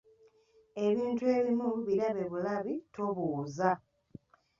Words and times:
Ebintu 0.87 1.23
ebimu 1.37 1.69
birabe 1.85 2.23
bulabi 2.31 2.73
tobuuza. 2.95 3.71